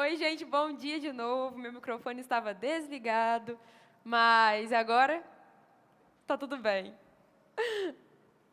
[0.00, 1.58] Oi, gente, bom dia de novo.
[1.58, 3.58] Meu microfone estava desligado,
[4.04, 5.24] mas agora
[6.24, 6.94] tá tudo bem.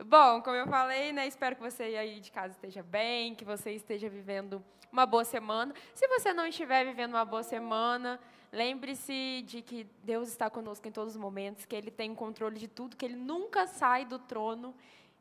[0.03, 3.73] Bom, como eu falei, né, espero que você aí de casa esteja bem, que você
[3.73, 4.59] esteja vivendo
[4.91, 5.71] uma boa semana.
[5.93, 8.19] Se você não estiver vivendo uma boa semana,
[8.51, 12.67] lembre-se de que Deus está conosco em todos os momentos, que Ele tem controle de
[12.67, 14.73] tudo, que Ele nunca sai do trono.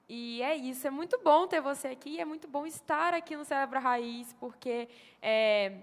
[0.08, 3.44] E é isso, é muito bom ter você aqui, é muito bom estar aqui no
[3.44, 4.88] Celebra Raiz, porque
[5.20, 5.80] é,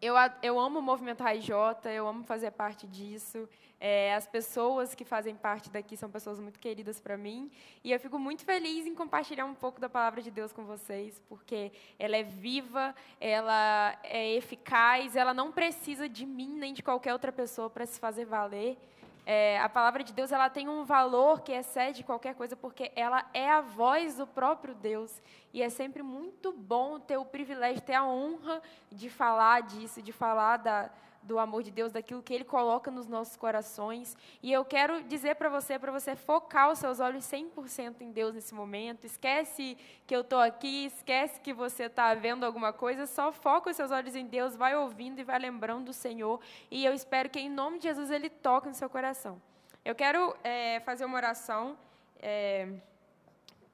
[0.00, 3.48] eu, eu amo o movimento Raiz J, eu amo fazer parte disso.
[3.78, 7.50] É, as pessoas que fazem parte daqui são pessoas muito queridas para mim.
[7.84, 11.20] E eu fico muito feliz em compartilhar um pouco da palavra de Deus com vocês,
[11.28, 17.12] porque ela é viva, ela é eficaz, ela não precisa de mim nem de qualquer
[17.12, 18.78] outra pessoa para se fazer valer.
[19.32, 23.24] É, a palavra de Deus ela tem um valor que excede qualquer coisa, porque ela
[23.32, 25.22] é a voz do próprio Deus.
[25.52, 30.10] E é sempre muito bom ter o privilégio, ter a honra de falar disso, de
[30.10, 30.90] falar da,
[31.22, 34.16] do amor de Deus, daquilo que Ele coloca nos nossos corações.
[34.42, 38.34] E eu quero dizer para você, para você focar os seus olhos 100% em Deus
[38.34, 39.04] nesse momento.
[39.04, 43.76] Esquece que eu estou aqui, esquece que você está vendo alguma coisa, só foca os
[43.76, 46.40] seus olhos em Deus, vai ouvindo e vai lembrando do Senhor.
[46.70, 49.40] E eu espero que, em nome de Jesus, Ele toque no seu coração.
[49.84, 51.76] Eu quero é, fazer uma oração
[52.20, 52.68] é,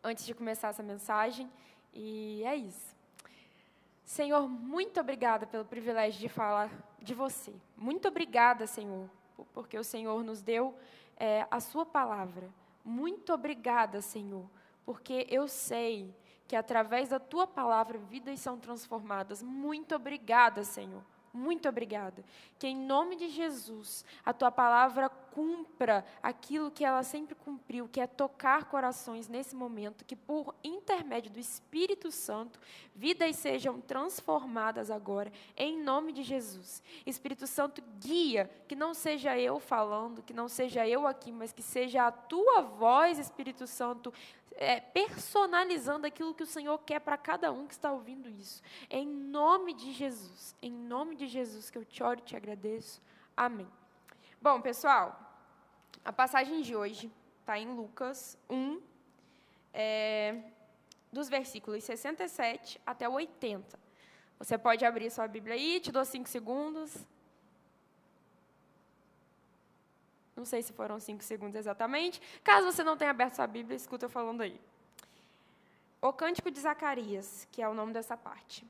[0.02, 1.50] antes de começar essa mensagem.
[1.92, 2.94] E é isso.
[4.04, 6.70] Senhor, muito obrigada pelo privilégio de falar
[7.06, 7.54] de você.
[7.76, 9.08] Muito obrigada, Senhor,
[9.54, 10.74] porque o Senhor nos deu
[11.16, 12.50] é, a Sua palavra.
[12.84, 14.44] Muito obrigada, Senhor,
[14.84, 16.14] porque eu sei
[16.48, 19.42] que através da Tua palavra vidas são transformadas.
[19.42, 21.02] Muito obrigada, Senhor.
[21.36, 22.24] Muito obrigada.
[22.58, 28.00] Que em nome de Jesus, a tua palavra cumpra aquilo que ela sempre cumpriu, que
[28.00, 32.58] é tocar corações nesse momento, que por intermédio do Espírito Santo,
[32.94, 36.82] vidas sejam transformadas agora, em nome de Jesus.
[37.04, 41.62] Espírito Santo, guia, que não seja eu falando, que não seja eu aqui, mas que
[41.62, 44.10] seja a tua voz, Espírito Santo,
[44.56, 48.62] é, personalizando aquilo que o Senhor quer para cada um que está ouvindo isso.
[48.90, 53.00] Em nome de Jesus, em nome de Jesus que eu te oro e te agradeço.
[53.36, 53.68] Amém.
[54.40, 55.18] Bom, pessoal,
[56.04, 58.80] a passagem de hoje está em Lucas 1,
[59.74, 60.42] é,
[61.12, 63.78] dos versículos 67 até 80.
[64.38, 67.06] Você pode abrir sua Bíblia aí, te dou cinco segundos.
[70.36, 72.20] Não sei se foram cinco segundos exatamente.
[72.44, 74.60] Caso você não tenha aberto sua Bíblia, escuta eu falando aí.
[76.00, 78.66] O Cântico de Zacarias, que é o nome dessa parte.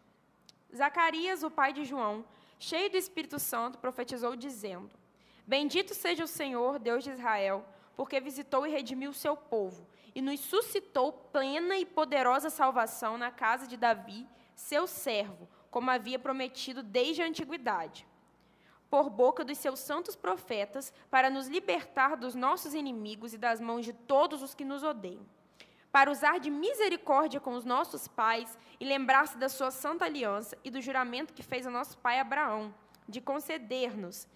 [0.75, 2.25] Zacarias, o pai de João,
[2.59, 4.91] cheio do Espírito Santo, profetizou dizendo:
[5.45, 7.67] Bendito seja o Senhor, Deus de Israel,
[7.97, 13.33] porque visitou e redimiu o seu povo, e nos suscitou plena e poderosa salvação na
[13.33, 18.07] casa de Davi, seu servo, como havia prometido desde a antiguidade
[18.97, 23.85] por boca dos seus santos profetas, para nos libertar dos nossos inimigos e das mãos
[23.85, 25.21] de todos os que nos odeiam,
[25.93, 30.71] para usar de misericórdia com os nossos pais e lembrar-se da sua santa aliança e
[30.71, 32.75] do juramento que fez a nosso pai Abraão,
[33.07, 34.27] de conceder-nos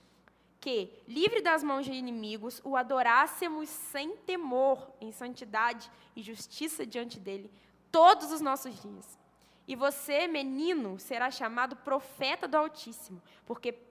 [0.60, 7.19] que, livre das mãos de inimigos, o adorássemos sem temor, em santidade e justiça diante
[7.19, 7.50] dele,
[7.91, 9.19] todos os nossos dias.
[9.66, 13.88] E você, menino, será chamado profeta do Altíssimo, porque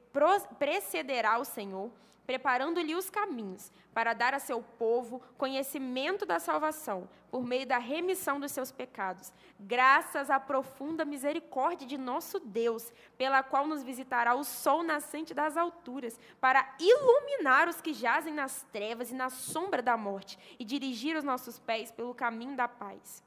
[0.58, 1.92] precederá o Senhor,
[2.30, 8.40] preparando-lhe os caminhos, para dar a seu povo conhecimento da salvação, por meio da remissão
[8.40, 14.44] dos seus pecados, graças à profunda misericórdia de nosso Deus, pela qual nos visitará o
[14.44, 19.98] sol nascente das alturas, para iluminar os que jazem nas trevas e na sombra da
[19.98, 23.24] morte, e dirigir os nossos pés pelo caminho da paz.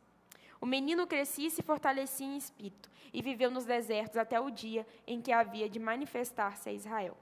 [0.63, 4.87] O menino crescia e se fortalecia em espírito, e viveu nos desertos até o dia
[5.05, 7.17] em que havia de manifestar-se a Israel.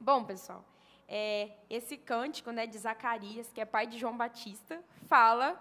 [0.00, 0.64] Bom, pessoal,
[1.06, 5.60] é, esse cântico né, de Zacarias, que é pai de João Batista, fala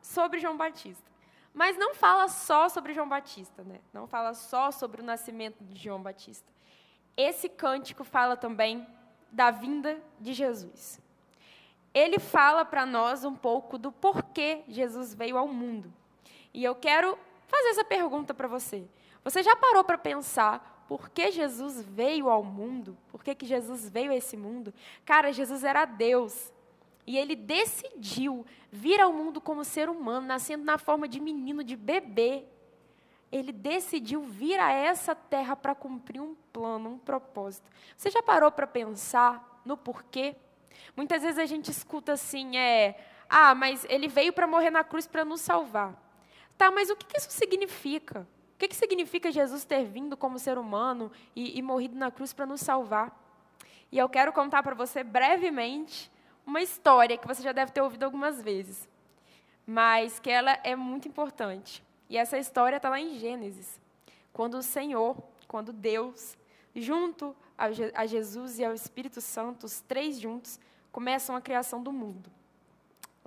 [0.00, 1.10] sobre João Batista.
[1.52, 3.80] Mas não fala só sobre João Batista, né?
[3.92, 6.46] não fala só sobre o nascimento de João Batista.
[7.16, 8.86] Esse cântico fala também
[9.32, 11.00] da vinda de Jesus.
[11.92, 15.92] Ele fala para nós um pouco do porquê Jesus veio ao mundo.
[16.52, 18.86] E eu quero fazer essa pergunta para você.
[19.24, 22.96] Você já parou para pensar por que Jesus veio ao mundo?
[23.10, 24.72] Por que, que Jesus veio a esse mundo?
[25.04, 26.52] Cara, Jesus era Deus.
[27.06, 31.76] E ele decidiu vir ao mundo como ser humano, nascendo na forma de menino, de
[31.76, 32.44] bebê.
[33.30, 37.70] Ele decidiu vir a essa terra para cumprir um plano, um propósito.
[37.96, 40.36] Você já parou para pensar no porquê?
[40.96, 42.98] Muitas vezes a gente escuta assim, é,
[43.28, 46.07] ah, mas ele veio para morrer na cruz para nos salvar.
[46.58, 48.26] Tá, mas o que isso significa?
[48.54, 52.44] O que, significa Jesus ter vindo como ser humano e, e morrido na cruz para
[52.44, 53.16] nos salvar?
[53.92, 56.10] E eu quero contar para você brevemente
[56.44, 58.88] uma história que você já deve ter ouvido algumas vezes,
[59.64, 61.84] mas que ela é muito importante.
[62.10, 63.80] E essa história está lá em Gênesis,
[64.32, 65.16] quando o Senhor,
[65.46, 66.36] quando Deus,
[66.74, 70.58] junto a Jesus e ao Espírito Santo, os três juntos,
[70.90, 72.37] começam a criação do mundo.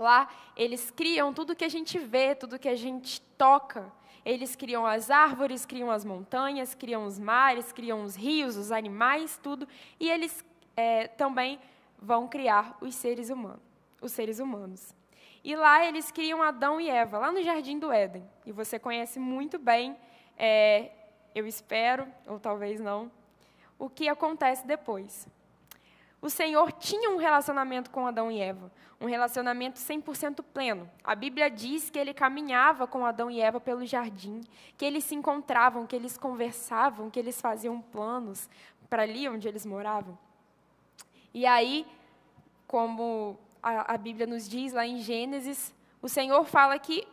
[0.01, 0.27] Lá,
[0.57, 3.93] eles criam tudo que a gente vê, tudo que a gente toca.
[4.25, 9.39] Eles criam as árvores, criam as montanhas, criam os mares, criam os rios, os animais,
[9.41, 9.67] tudo.
[9.99, 10.43] E eles
[10.75, 11.59] é, também
[12.01, 13.61] vão criar os seres humanos,
[14.01, 14.93] os seres humanos.
[15.43, 18.27] E lá eles criam Adão e Eva, lá no Jardim do Éden.
[18.43, 19.95] E você conhece muito bem,
[20.35, 20.91] é,
[21.35, 23.11] eu espero, ou talvez não,
[23.77, 25.27] o que acontece depois
[26.21, 30.87] o Senhor tinha um relacionamento com Adão e Eva, um relacionamento 100% pleno.
[31.03, 34.41] A Bíblia diz que ele caminhava com Adão e Eva pelo jardim,
[34.77, 38.47] que eles se encontravam, que eles conversavam, que eles faziam planos
[38.87, 40.15] para ali onde eles moravam.
[41.33, 41.87] E aí,
[42.67, 47.07] como a, a Bíblia nos diz lá em Gênesis, o Senhor fala que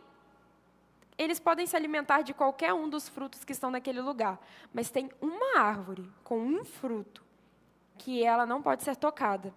[1.17, 4.39] eles podem se alimentar de qualquer um dos frutos que estão naquele lugar,
[4.71, 7.27] mas tem uma árvore com um fruto
[7.99, 9.53] que ela não pode ser tocada.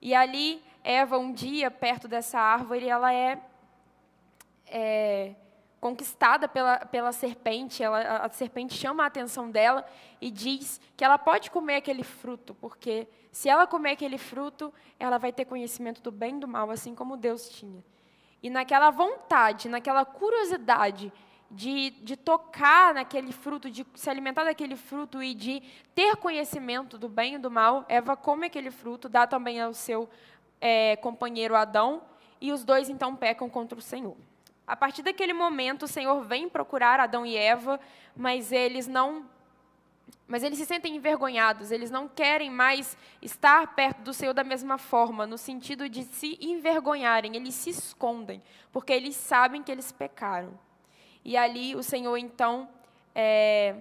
[0.00, 3.40] E ali, Eva, um dia, perto dessa árvore, ela é,
[4.66, 5.34] é
[5.80, 7.82] conquistada pela, pela serpente.
[7.82, 9.86] Ela, a serpente chama a atenção dela
[10.20, 15.18] e diz que ela pode comer aquele fruto, porque se ela comer aquele fruto, ela
[15.18, 17.84] vai ter conhecimento do bem e do mal, assim como Deus tinha.
[18.42, 21.12] E naquela vontade, naquela curiosidade
[21.50, 25.62] de, de tocar naquele fruto, de se alimentar daquele fruto e de
[25.94, 30.08] ter conhecimento do bem e do mal, Eva come aquele fruto, dá também ao seu
[30.60, 32.02] é, companheiro Adão,
[32.40, 34.16] e os dois então pecam contra o Senhor.
[34.66, 37.78] A partir daquele momento, o Senhor vem procurar Adão e Eva,
[38.16, 39.24] mas eles não
[40.26, 44.78] mas eles se sentem envergonhados, eles não querem mais estar perto do Senhor da mesma
[44.78, 48.42] forma, no sentido de se envergonharem, eles se escondem,
[48.72, 50.58] porque eles sabem que eles pecaram.
[51.24, 52.68] E ali o Senhor, então,
[53.14, 53.76] é,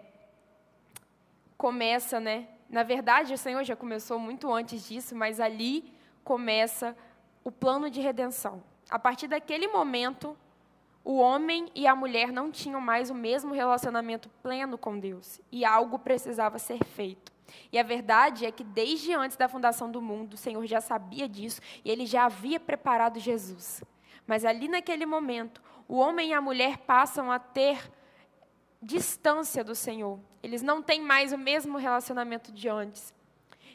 [1.57, 2.47] começa, né?
[2.69, 5.93] Na verdade, o Senhor já começou muito antes disso, mas ali
[6.23, 6.95] começa
[7.43, 8.63] o plano de redenção.
[8.89, 10.37] A partir daquele momento,
[11.03, 15.65] o homem e a mulher não tinham mais o mesmo relacionamento pleno com Deus, e
[15.65, 17.31] algo precisava ser feito.
[17.71, 21.27] E a verdade é que desde antes da fundação do mundo, o Senhor já sabia
[21.27, 23.83] disso e ele já havia preparado Jesus.
[24.25, 25.61] Mas ali naquele momento,
[25.93, 27.79] o homem e a mulher passam a ter
[28.81, 30.19] distância do Senhor.
[30.41, 33.13] Eles não têm mais o mesmo relacionamento de antes.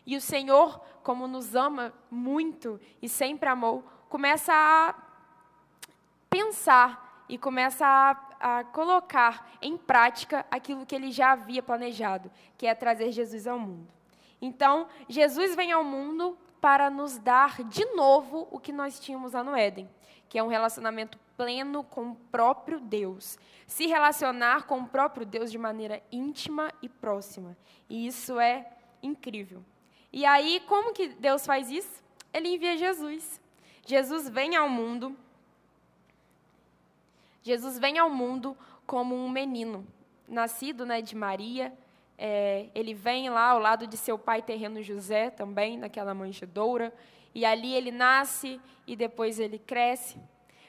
[0.05, 4.97] E o Senhor, como nos ama muito e sempre amou, começa a
[6.29, 12.67] pensar e começa a, a, colocar em prática aquilo que ele já havia planejado, que
[12.67, 13.87] é trazer Jesus ao mundo.
[14.43, 19.44] Então, Jesus vem ao mundo para nos dar de novo o que nós tínhamos lá
[19.44, 19.88] no Éden,
[20.29, 23.39] que é um relacionamento pleno com o próprio Deus.
[23.67, 27.57] Se relacionar com o próprio Deus de maneira íntima e próxima.
[27.89, 28.71] E isso é
[29.03, 29.63] incrível.
[30.13, 32.03] E aí, como que Deus faz isso?
[32.33, 33.41] Ele envia Jesus.
[33.87, 35.17] Jesus vem ao mundo.
[37.43, 39.87] Jesus vem ao mundo como um menino,
[40.27, 41.73] nascido né, de Maria.
[42.19, 46.93] É, ele vem lá ao lado de seu pai terreno José, também, naquela manjedoura.
[47.39, 50.19] E ali ele nasce e depois ele cresce.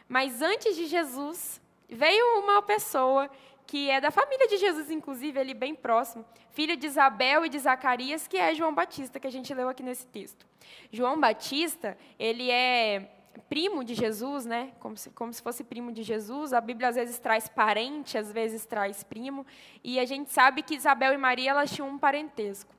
[0.07, 1.59] Mas antes de Jesus,
[1.89, 3.27] veio uma pessoa
[3.65, 7.57] que é da família de Jesus, inclusive, ali bem próximo, filho de Isabel e de
[7.57, 10.45] Zacarias, que é João Batista, que a gente leu aqui nesse texto.
[10.91, 13.09] João Batista, ele é
[13.49, 14.71] primo de Jesus, né?
[14.79, 16.53] Como se, como se fosse primo de Jesus.
[16.53, 19.43] A Bíblia às vezes traz parente, às vezes traz primo.
[19.83, 22.71] E a gente sabe que Isabel e Maria elas tinham um parentesco.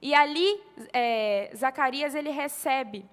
[0.00, 0.60] E ali,
[0.92, 3.04] é, Zacarias ele recebe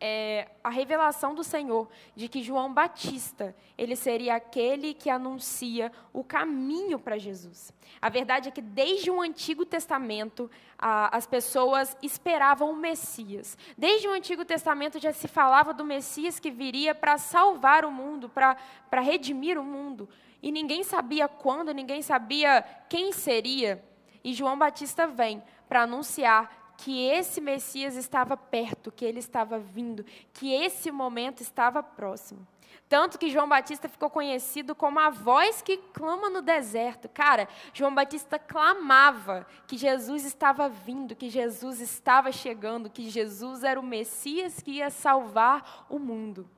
[0.00, 6.22] é, a revelação do Senhor de que João Batista ele seria aquele que anuncia o
[6.22, 7.72] caminho para Jesus.
[8.00, 13.56] A verdade é que desde o Antigo Testamento a, as pessoas esperavam o Messias.
[13.76, 18.28] Desde o Antigo Testamento já se falava do Messias que viria para salvar o mundo,
[18.28, 20.08] para redimir o mundo.
[20.42, 23.82] E ninguém sabia quando, ninguém sabia quem seria.
[24.22, 30.04] E João Batista vem para anunciar que esse Messias estava perto, que ele estava vindo,
[30.32, 32.46] que esse momento estava próximo.
[32.88, 37.08] Tanto que João Batista ficou conhecido como a voz que clama no deserto.
[37.08, 43.80] Cara, João Batista clamava que Jesus estava vindo, que Jesus estava chegando, que Jesus era
[43.80, 46.48] o Messias que ia salvar o mundo.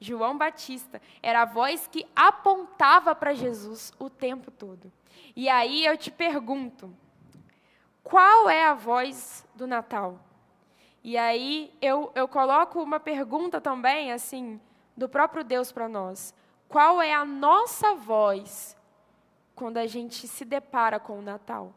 [0.00, 4.92] João Batista era a voz que apontava para Jesus o tempo todo.
[5.34, 6.92] E aí eu te pergunto,
[8.08, 10.20] qual é a voz do Natal?
[11.02, 14.60] E aí eu, eu coloco uma pergunta também, assim,
[14.96, 16.32] do próprio Deus para nós.
[16.68, 18.76] Qual é a nossa voz
[19.56, 21.74] quando a gente se depara com o Natal?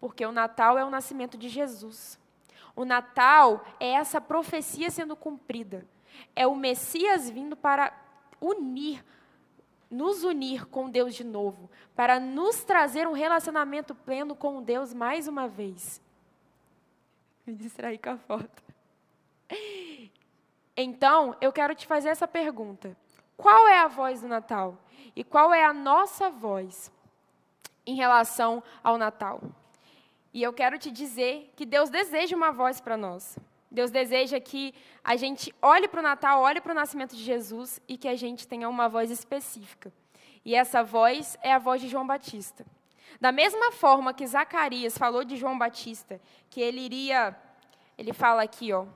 [0.00, 2.18] Porque o Natal é o nascimento de Jesus.
[2.74, 5.86] O Natal é essa profecia sendo cumprida.
[6.34, 7.92] É o Messias vindo para
[8.40, 9.04] unir,
[9.90, 15.26] nos unir com Deus de novo, para nos trazer um relacionamento pleno com Deus mais
[15.26, 16.00] uma vez.
[17.46, 18.62] Me distraí com a foto.
[20.76, 22.96] Então, eu quero te fazer essa pergunta:
[23.36, 24.78] qual é a voz do Natal?
[25.16, 26.92] E qual é a nossa voz
[27.84, 29.40] em relação ao Natal?
[30.32, 33.38] E eu quero te dizer que Deus deseja uma voz para nós.
[33.70, 37.80] Deus deseja que a gente olhe para o Natal, olhe para o nascimento de Jesus
[37.86, 39.92] e que a gente tenha uma voz específica.
[40.44, 42.64] E essa voz é a voz de João Batista.
[43.20, 47.36] Da mesma forma que Zacarias falou de João Batista, que ele iria,
[47.96, 48.86] ele fala aqui, ó.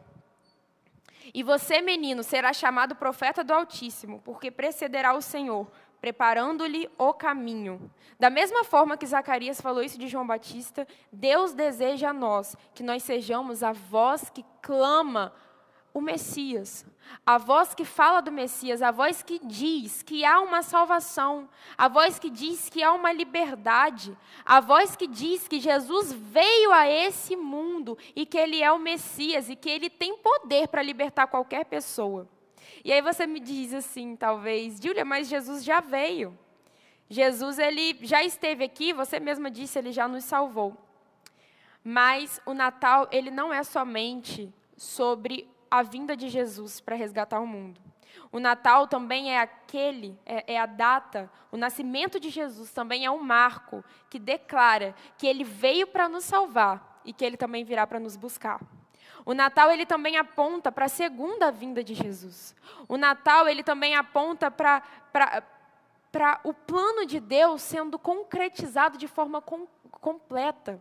[1.34, 5.70] E você, menino, será chamado profeta do Altíssimo, porque precederá o Senhor
[6.02, 7.88] preparando-lhe o caminho.
[8.18, 12.82] Da mesma forma que Zacarias falou isso de João Batista, Deus deseja a nós que
[12.82, 15.32] nós sejamos a voz que clama
[15.94, 16.84] o Messias,
[17.24, 21.86] a voz que fala do Messias, a voz que diz que há uma salvação, a
[21.86, 26.88] voz que diz que há uma liberdade, a voz que diz que Jesus veio a
[26.88, 31.28] esse mundo e que ele é o Messias e que ele tem poder para libertar
[31.28, 32.26] qualquer pessoa.
[32.84, 36.36] E aí você me diz assim, talvez, Júlia, mas Jesus já veio.
[37.08, 40.76] Jesus ele já esteve aqui, você mesma disse, ele já nos salvou.
[41.84, 47.46] Mas o Natal, ele não é somente sobre a vinda de Jesus para resgatar o
[47.46, 47.80] mundo.
[48.30, 53.10] O Natal também é aquele, é, é, a data, o nascimento de Jesus também é
[53.10, 57.86] um marco que declara que ele veio para nos salvar e que ele também virá
[57.86, 58.60] para nos buscar.
[59.24, 62.54] O Natal ele também aponta para a segunda vinda de Jesus.
[62.88, 64.82] O Natal ele também aponta para
[66.12, 70.80] para o plano de Deus sendo concretizado de forma com, completa.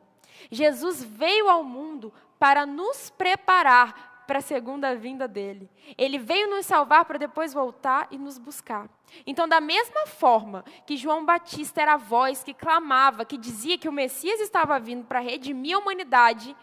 [0.52, 5.70] Jesus veio ao mundo para nos preparar para a segunda vinda dele.
[5.98, 8.90] Ele veio nos salvar para depois voltar e nos buscar.
[9.26, 13.90] Então, da mesma forma que João Batista era a voz que clamava, que dizia que
[13.90, 16.56] o Messias estava vindo para redimir a humanidade,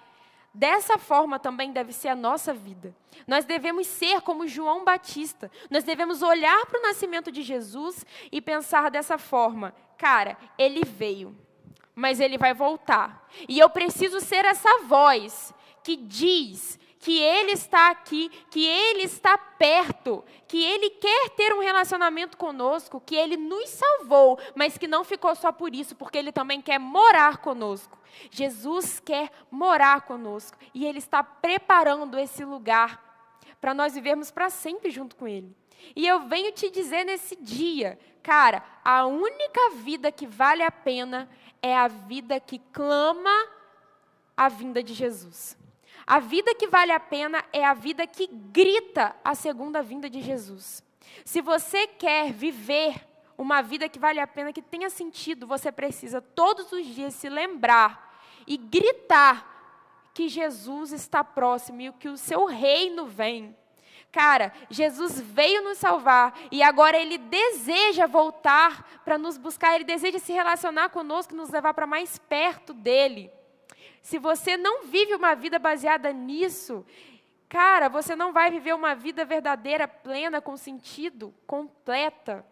[0.59, 2.93] Dessa forma também deve ser a nossa vida.
[3.29, 5.49] Nós devemos ser como João Batista.
[5.71, 11.33] Nós devemos olhar para o nascimento de Jesus e pensar dessa forma: cara, ele veio,
[11.95, 13.25] mas ele vai voltar.
[13.49, 19.39] E eu preciso ser essa voz que diz que Ele está aqui, que Ele está
[19.39, 25.05] perto, que Ele quer ter um relacionamento conosco, que Ele nos salvou, mas que não
[25.05, 27.99] ficou só por isso, porque Ele também quer morar conosco.
[28.31, 33.07] Jesus quer morar conosco e Ele está preparando esse lugar
[33.61, 35.55] para nós vivermos para sempre junto com Ele.
[35.95, 41.29] E eu venho te dizer nesse dia, cara, a única vida que vale a pena
[41.63, 43.49] é a vida que clama
[44.37, 45.57] a vinda de Jesus.
[46.09, 50.23] A vida que vale a pena é a vida que grita a segunda vinda de
[50.23, 50.83] Jesus.
[51.23, 56.23] Se você quer viver uma vida que vale a pena, que tenha sentido, você precisa
[56.23, 62.47] todos os dias se lembrar e gritar que Jesus está próximo e que o seu
[62.47, 63.55] reino vem.
[64.11, 70.19] Cara, Jesus veio nos salvar e agora ele deseja voltar para nos buscar, ele deseja
[70.19, 73.31] se relacionar conosco, nos levar para mais perto dele.
[74.09, 76.83] Se você não vive uma vida baseada nisso,
[77.47, 82.43] cara, você não vai viver uma vida verdadeira, plena, com sentido, completa.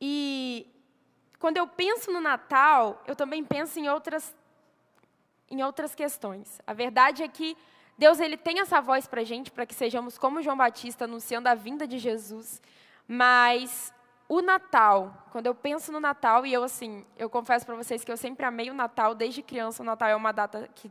[0.00, 0.66] E
[1.38, 4.34] quando eu penso no Natal, eu também penso em outras,
[5.50, 6.58] em outras questões.
[6.66, 7.54] A verdade é que
[7.98, 11.50] Deus ele tem essa voz para a gente, para que sejamos como João Batista, anunciando
[11.50, 12.62] a vinda de Jesus.
[13.06, 13.92] Mas
[14.32, 18.10] o Natal, quando eu penso no Natal, e eu assim, eu confesso para vocês que
[18.10, 19.82] eu sempre amei o Natal, desde criança.
[19.82, 20.90] O Natal é uma data que,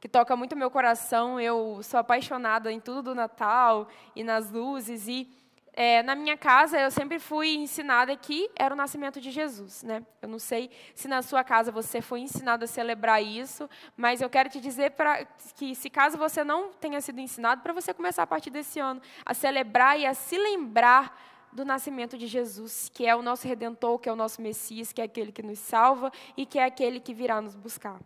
[0.00, 5.06] que toca muito meu coração, eu sou apaixonada em tudo do Natal e nas luzes,
[5.06, 5.30] e
[5.72, 10.04] é, na minha casa eu sempre fui ensinada que era o nascimento de Jesus, né?
[10.20, 14.28] Eu não sei se na sua casa você foi ensinado a celebrar isso, mas eu
[14.28, 18.24] quero te dizer para que se caso você não tenha sido ensinado, para você começar
[18.24, 23.06] a partir desse ano a celebrar e a se lembrar do nascimento de Jesus, que
[23.06, 26.12] é o nosso redentor, que é o nosso Messias, que é aquele que nos salva
[26.36, 28.00] e que é aquele que virá nos buscar.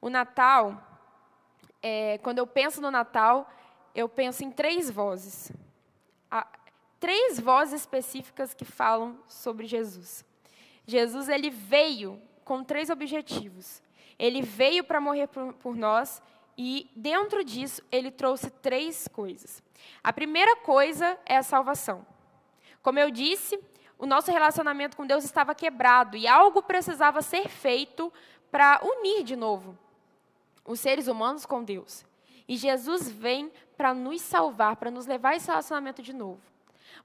[0.00, 0.80] O Natal,
[1.82, 3.50] é, quando eu penso no Natal,
[3.94, 5.52] eu penso em três vozes.
[7.00, 10.24] Três vozes específicas que falam sobre Jesus.
[10.86, 13.82] Jesus ele veio com três objetivos.
[14.18, 16.20] Ele veio para morrer por, por nós
[16.56, 19.62] e dentro disso ele trouxe três coisas.
[20.02, 22.04] A primeira coisa é a salvação.
[22.88, 23.60] Como eu disse,
[23.98, 28.10] o nosso relacionamento com Deus estava quebrado e algo precisava ser feito
[28.50, 29.76] para unir de novo
[30.64, 32.06] os seres humanos com Deus.
[32.48, 36.40] E Jesus vem para nos salvar, para nos levar esse relacionamento de novo.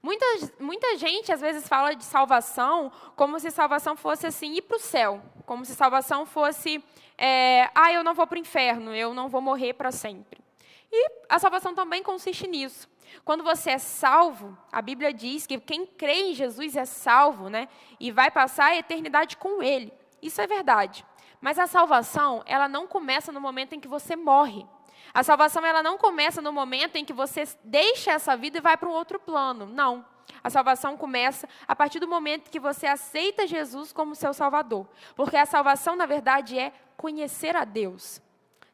[0.02, 0.24] Muita,
[0.58, 4.80] muita gente às vezes fala de salvação como se salvação fosse assim ir para o
[4.80, 6.82] céu, como se salvação fosse,
[7.18, 10.42] é, ah, eu não vou para o inferno, eu não vou morrer para sempre.
[10.90, 12.88] E a salvação também consiste nisso.
[13.24, 17.68] Quando você é salvo, a Bíblia diz que quem crê em Jesus é salvo, né?
[18.00, 19.92] E vai passar a eternidade com Ele.
[20.22, 21.04] Isso é verdade.
[21.40, 24.66] Mas a salvação, ela não começa no momento em que você morre.
[25.12, 28.76] A salvação, ela não começa no momento em que você deixa essa vida e vai
[28.76, 29.66] para um outro plano.
[29.66, 30.04] Não.
[30.42, 34.88] A salvação começa a partir do momento que você aceita Jesus como seu Salvador.
[35.14, 38.20] Porque a salvação, na verdade, é conhecer a Deus.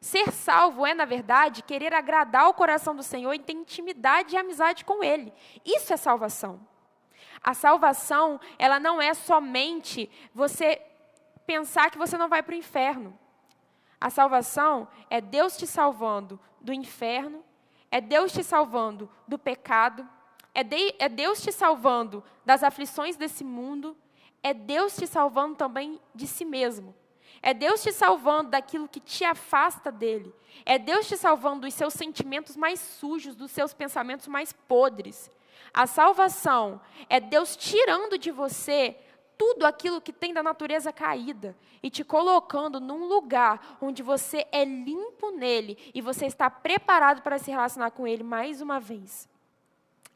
[0.00, 4.38] Ser salvo é, na verdade, querer agradar o coração do Senhor e ter intimidade e
[4.38, 5.33] amizade com Ele.
[5.64, 6.66] Isso é salvação.
[7.42, 10.80] A salvação, ela não é somente você
[11.47, 13.19] pensar que você não vai para o inferno.
[14.00, 17.45] A salvação é Deus te salvando do inferno,
[17.90, 20.09] é Deus te salvando do pecado,
[20.54, 23.97] é, de, é Deus te salvando das aflições desse mundo,
[24.42, 26.95] é Deus te salvando também de si mesmo.
[27.42, 30.35] É Deus te salvando daquilo que te afasta dele.
[30.64, 35.30] É Deus te salvando dos seus sentimentos mais sujos, dos seus pensamentos mais podres.
[35.73, 38.97] A salvação é Deus tirando de você
[39.38, 44.66] tudo aquilo que tem da natureza caída e te colocando num lugar onde você é
[44.66, 49.26] limpo nele e você está preparado para se relacionar com ele mais uma vez.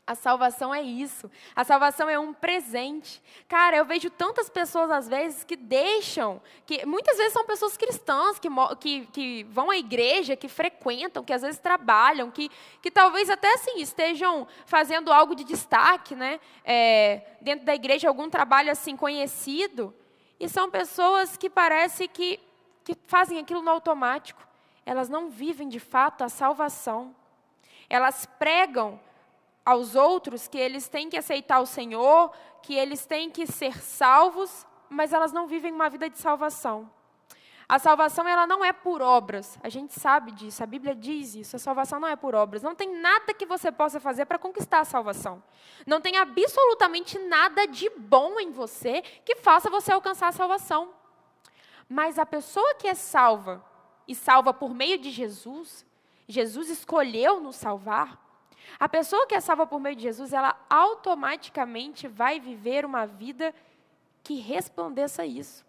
[0.06, 1.30] A salvação é isso.
[1.56, 3.22] A salvação é um presente.
[3.48, 8.38] Cara, eu vejo tantas pessoas, às vezes, que deixam, que muitas vezes são pessoas cristãs,
[8.38, 8.48] que,
[8.80, 12.50] que, que vão à igreja, que frequentam, que às vezes trabalham, que,
[12.82, 16.38] que talvez até assim estejam fazendo algo de destaque, né?
[16.62, 19.94] É, dentro da igreja, algum trabalho assim conhecido.
[20.38, 22.38] E são pessoas que parece que,
[22.84, 24.46] que fazem aquilo no automático.
[24.84, 27.16] Elas não vivem de fato a salvação.
[27.88, 29.00] Elas pregam
[29.64, 32.30] aos outros que eles têm que aceitar o Senhor,
[32.62, 36.90] que eles têm que ser salvos, mas elas não vivem uma vida de salvação.
[37.66, 39.58] A salvação ela não é por obras.
[39.62, 41.56] A gente sabe disso, a Bíblia diz isso.
[41.56, 42.62] A salvação não é por obras.
[42.62, 45.42] Não tem nada que você possa fazer para conquistar a salvação.
[45.86, 50.90] Não tem absolutamente nada de bom em você que faça você alcançar a salvação.
[51.88, 53.64] Mas a pessoa que é salva
[54.06, 55.86] e salva por meio de Jesus,
[56.28, 58.23] Jesus escolheu nos salvar,
[58.78, 63.54] a pessoa que é salva por meio de Jesus, ela automaticamente vai viver uma vida
[64.22, 65.64] que resplandeça isso.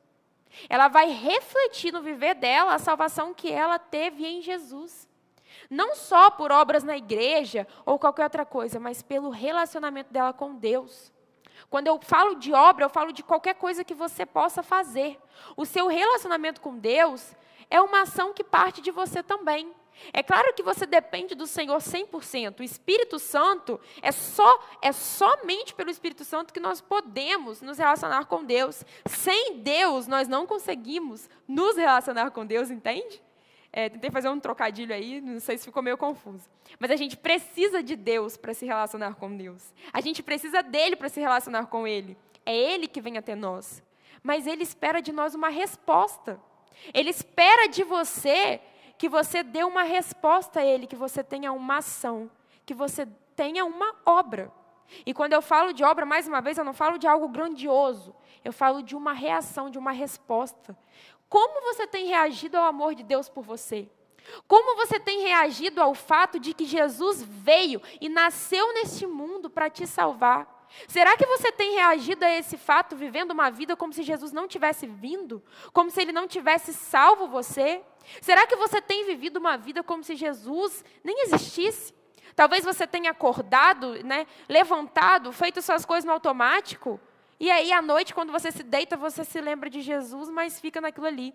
[0.69, 5.07] Ela vai refletir no viver dela a salvação que ela teve em Jesus.
[5.69, 10.55] Não só por obras na igreja ou qualquer outra coisa, mas pelo relacionamento dela com
[10.55, 11.11] Deus.
[11.69, 15.19] Quando eu falo de obra, eu falo de qualquer coisa que você possa fazer.
[15.57, 17.35] O seu relacionamento com Deus
[17.69, 19.73] é uma ação que parte de você também.
[20.13, 22.59] É claro que você depende do Senhor 100%.
[22.59, 28.25] O Espírito Santo é só é somente pelo Espírito Santo que nós podemos nos relacionar
[28.25, 28.83] com Deus.
[29.05, 33.21] Sem Deus, nós não conseguimos nos relacionar com Deus, entende?
[33.71, 36.49] É, tentei fazer um trocadilho aí, não sei se ficou meio confuso.
[36.79, 39.73] Mas a gente precisa de Deus para se relacionar com Deus.
[39.91, 42.17] A gente precisa dele para se relacionar com Ele.
[42.45, 43.83] É Ele que vem até nós.
[44.23, 46.39] Mas Ele espera de nós uma resposta.
[46.93, 48.61] Ele espera de você
[48.97, 52.29] que você dê uma resposta a Ele, que você tenha uma ação,
[52.65, 54.51] que você tenha uma obra.
[55.05, 58.15] E quando eu falo de obra, mais uma vez, eu não falo de algo grandioso,
[58.43, 60.77] eu falo de uma reação, de uma resposta.
[61.27, 63.89] Como você tem reagido ao amor de Deus por você?
[64.47, 69.69] Como você tem reagido ao fato de que Jesus veio e nasceu neste mundo para
[69.69, 70.54] te salvar?
[70.87, 74.47] Será que você tem reagido a esse fato vivendo uma vida como se Jesus não
[74.47, 75.43] tivesse vindo?
[75.73, 77.81] Como se ele não tivesse salvo você?
[78.21, 81.93] Será que você tem vivido uma vida como se Jesus nem existisse?
[82.35, 86.99] Talvez você tenha acordado, né, levantado, feito suas coisas no automático,
[87.39, 90.79] e aí à noite, quando você se deita, você se lembra de Jesus, mas fica
[90.81, 91.33] naquilo ali.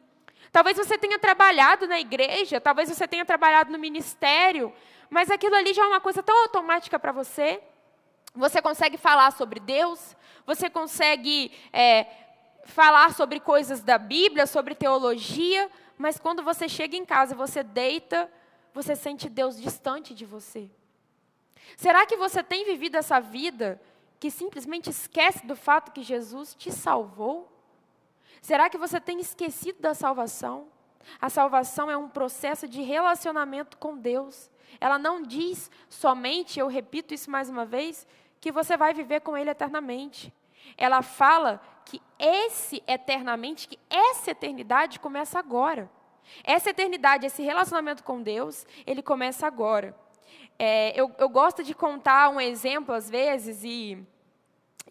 [0.50, 4.72] Talvez você tenha trabalhado na igreja, talvez você tenha trabalhado no ministério,
[5.11, 7.62] mas aquilo ali já é uma coisa tão automática para você.
[8.34, 10.16] Você consegue falar sobre Deus,
[10.46, 12.06] você consegue é,
[12.64, 18.30] falar sobre coisas da Bíblia, sobre teologia, mas quando você chega em casa, você deita,
[18.72, 20.70] você sente Deus distante de você.
[21.76, 23.80] Será que você tem vivido essa vida
[24.18, 27.50] que simplesmente esquece do fato que Jesus te salvou?
[28.40, 30.68] Será que você tem esquecido da salvação?
[31.20, 34.49] A salvação é um processo de relacionamento com Deus.
[34.80, 38.06] Ela não diz somente, eu repito isso mais uma vez,
[38.40, 40.33] que você vai viver com Ele eternamente.
[40.76, 45.90] Ela fala que esse eternamente, que essa eternidade começa agora.
[46.44, 49.96] Essa eternidade, esse relacionamento com Deus, ele começa agora.
[50.59, 53.98] É, eu, eu gosto de contar um exemplo às vezes e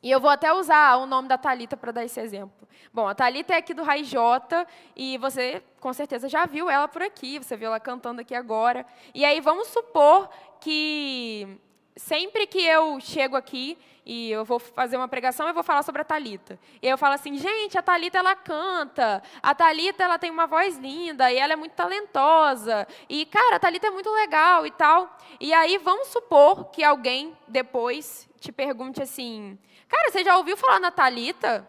[0.02, 2.67] e eu vou até usar o nome da Talita para dar esse exemplo.
[2.93, 6.88] Bom, a Talita é aqui do Rai J e você com certeza já viu ela
[6.88, 8.86] por aqui, você viu ela cantando aqui agora.
[9.13, 10.30] E aí vamos supor
[10.62, 11.60] que
[11.97, 16.02] sempre que eu chego aqui e eu vou fazer uma pregação, eu vou falar sobre
[16.02, 16.58] a Talita.
[16.82, 20.78] E eu falo assim, gente, a Talita ela canta, a Talita ela tem uma voz
[20.78, 22.88] linda e ela é muito talentosa.
[23.10, 25.15] E cara, a Talita é muito legal e tal.
[25.39, 30.80] E aí vamos supor que alguém depois te pergunte assim: "Cara, você já ouviu falar
[30.80, 31.67] na Talita?"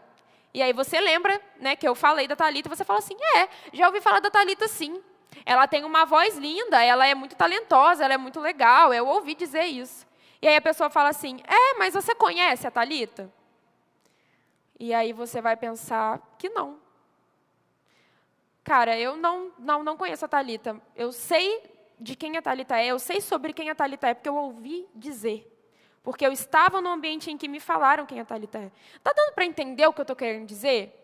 [0.52, 3.86] E aí você lembra, né, que eu falei da Talita, você fala assim: "É, já
[3.86, 5.02] ouvi falar da Talita sim.
[5.46, 8.92] Ela tem uma voz linda, ela é muito talentosa, ela é muito legal.
[8.92, 10.06] Eu ouvi dizer isso."
[10.42, 13.30] E aí a pessoa fala assim: "É, mas você conhece a Talita?"
[14.78, 16.78] E aí você vai pensar que não.
[18.64, 20.80] Cara, eu não não não conheço a Talita.
[20.96, 21.62] Eu sei
[21.98, 24.88] de quem a Talita é, eu sei sobre quem a Talita é porque eu ouvi
[24.94, 25.49] dizer.
[26.02, 28.70] Porque eu estava no ambiente em que me falaram quem a Talita é.
[28.96, 30.96] Está dando para entender o que eu estou querendo dizer?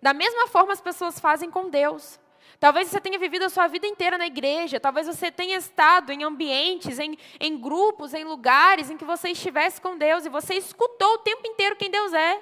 [0.00, 2.20] Da mesma forma as pessoas fazem com Deus.
[2.60, 6.22] Talvez você tenha vivido a sua vida inteira na igreja, talvez você tenha estado em
[6.22, 11.14] ambientes, em, em grupos, em lugares em que você estivesse com Deus e você escutou
[11.14, 12.40] o tempo inteiro quem Deus é.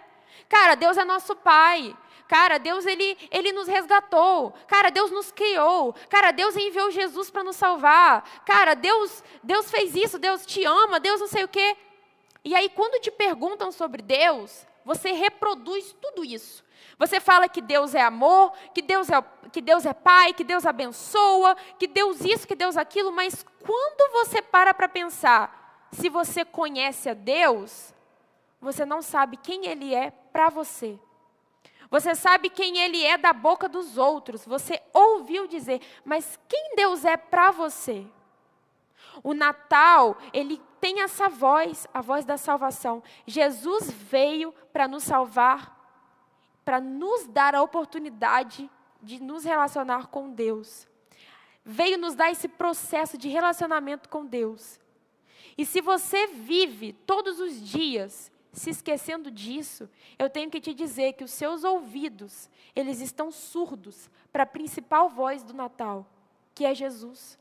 [0.49, 1.97] Cara, Deus é nosso Pai.
[2.29, 4.53] Cara, Deus ele, ele nos resgatou.
[4.67, 5.95] Cara, Deus nos criou.
[6.09, 8.23] Cara, Deus enviou Jesus para nos salvar.
[8.45, 11.77] Cara, Deus, Deus fez isso, Deus te ama, Deus não sei o quê.
[12.45, 16.65] E aí, quando te perguntam sobre Deus, você reproduz tudo isso.
[16.99, 20.67] Você fala que Deus é amor, que Deus é, que Deus é pai, que Deus
[20.67, 26.45] abençoa, que Deus isso, que Deus aquilo, mas quando você para para pensar, se você
[26.45, 27.95] conhece a Deus,
[28.61, 30.99] você não sabe quem Ele é para você.
[31.91, 34.47] Você sabe quem Ele é da boca dos outros.
[34.47, 38.07] Você ouviu dizer, mas quem Deus é para você?
[39.23, 43.05] O Natal, ele tem essa voz, a voz da salvação.
[43.25, 45.79] Jesus veio para nos salvar,
[46.65, 48.69] para nos dar a oportunidade
[49.01, 50.89] de nos relacionar com Deus.
[51.65, 54.81] Veio nos dar esse processo de relacionamento com Deus.
[55.57, 61.13] E se você vive todos os dias se esquecendo disso, eu tenho que te dizer
[61.13, 66.05] que os seus ouvidos, eles estão surdos para a principal voz do Natal,
[66.53, 67.39] que é Jesus.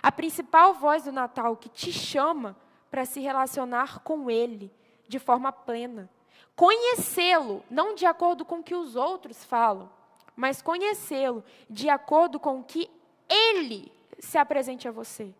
[0.00, 2.56] A principal voz do Natal que te chama
[2.90, 4.72] para se relacionar com Ele
[5.06, 6.10] de forma plena.
[6.54, 9.90] Conhecê-lo, não de acordo com o que os outros falam,
[10.34, 12.90] mas conhecê-lo de acordo com o que
[13.28, 15.34] Ele se apresente a você.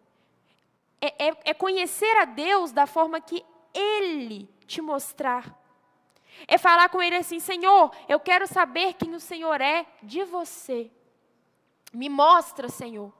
[1.00, 5.56] É, é, é, conhecer a Deus da forma que Ele te mostrar.
[6.46, 10.90] É falar com Ele assim: Senhor, eu quero saber quem o Senhor é de você.
[11.92, 13.12] Me mostra, Senhor.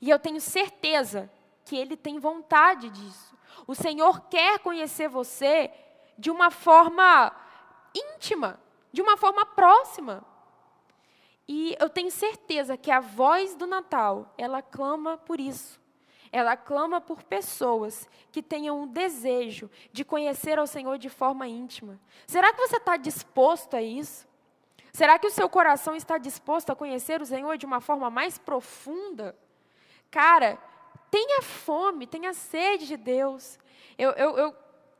[0.00, 1.30] E eu tenho certeza
[1.64, 3.36] que Ele tem vontade disso.
[3.70, 5.70] O Senhor quer conhecer você
[6.18, 7.32] de uma forma
[7.94, 8.58] íntima,
[8.90, 10.24] de uma forma próxima.
[11.46, 15.80] E eu tenho certeza que a voz do Natal, ela clama por isso.
[16.32, 22.00] Ela clama por pessoas que tenham o desejo de conhecer ao Senhor de forma íntima.
[22.26, 24.26] Será que você está disposto a isso?
[24.92, 28.36] Será que o seu coração está disposto a conhecer o Senhor de uma forma mais
[28.36, 29.38] profunda?
[30.10, 30.58] Cara,
[31.10, 33.58] tenha fome, tenha sede de Deus.
[33.98, 34.56] Eu, eu, eu,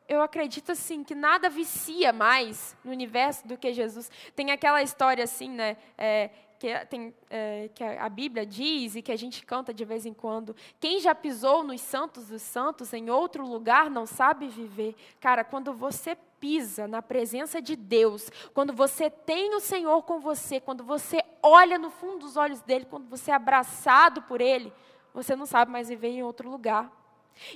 [0.09, 4.11] eu acredito assim que nada vicia mais no universo do que Jesus.
[4.35, 5.77] Tem aquela história assim, né?
[5.97, 10.05] É, que, tem, é, que a Bíblia diz e que a gente canta de vez
[10.05, 10.55] em quando.
[10.79, 14.95] Quem já pisou nos santos dos santos em outro lugar não sabe viver.
[15.19, 20.61] Cara, quando você pisa na presença de Deus, quando você tem o Senhor com você,
[20.61, 24.71] quando você olha no fundo dos olhos dele, quando você é abraçado por ele,
[25.13, 26.91] você não sabe mais viver em outro lugar.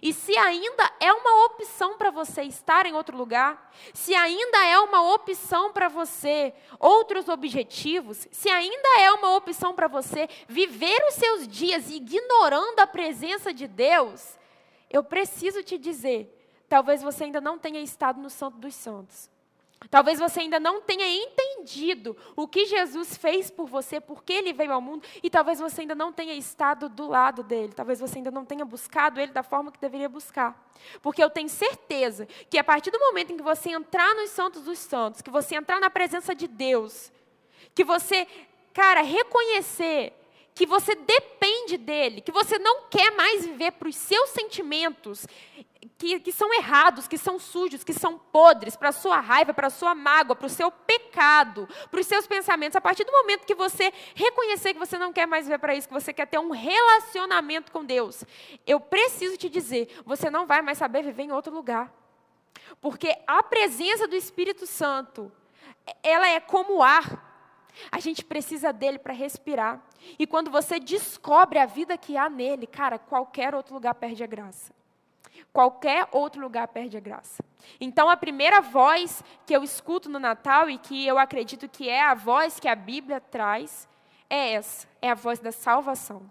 [0.01, 4.79] E se ainda é uma opção para você estar em outro lugar, se ainda é
[4.79, 11.14] uma opção para você outros objetivos, se ainda é uma opção para você viver os
[11.14, 14.38] seus dias ignorando a presença de Deus,
[14.90, 16.31] eu preciso te dizer,
[16.69, 19.29] talvez você ainda não tenha estado no Santo dos Santos.
[19.90, 24.53] Talvez você ainda não tenha entendido entendido o que Jesus fez por você, porque ele
[24.53, 28.19] veio ao mundo, e talvez você ainda não tenha estado do lado dele, talvez você
[28.19, 30.71] ainda não tenha buscado ele da forma que deveria buscar.
[31.01, 34.62] Porque eu tenho certeza que a partir do momento em que você entrar nos Santos
[34.62, 37.12] dos Santos, que você entrar na presença de Deus,
[37.75, 38.27] que você,
[38.73, 40.12] cara, reconhecer
[40.55, 45.27] que você depende dele, que você não quer mais viver para os seus sentimentos,
[45.99, 49.68] que, que, são errados, que são sujos, que são podres, para a sua raiva, para
[49.68, 52.77] a sua mágoa, para o seu pecado, para os seus pensamentos.
[52.77, 55.88] A partir do momento que você reconhecer que você não quer mais viver para isso,
[55.88, 58.25] que você quer ter um relacionamento com Deus,
[58.66, 61.92] eu preciso te dizer, você não vai mais saber viver em outro lugar.
[62.81, 65.31] Porque a presença do Espírito Santo,
[66.03, 67.33] ela é como ar.
[67.90, 69.83] A gente precisa dele para respirar.
[70.18, 74.27] E quando você descobre a vida que há nele, cara, qualquer outro lugar perde a
[74.27, 74.74] graça.
[75.53, 77.45] Qualquer outro lugar perde a graça.
[77.81, 82.05] Então, a primeira voz que eu escuto no Natal e que eu acredito que é
[82.05, 83.89] a voz que a Bíblia traz
[84.29, 86.23] é essa: é a voz da salvação.